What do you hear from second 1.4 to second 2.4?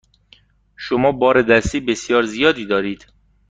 دستی بسیار